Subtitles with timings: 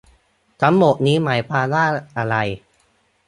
[0.61, 1.85] ทั้งหมดนี้หมายความว่า
[2.17, 2.35] อะไร